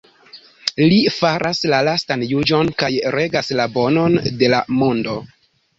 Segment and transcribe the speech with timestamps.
[0.91, 5.21] Li faras la lastan juĝon kaj regas la Bonon de la Mondo.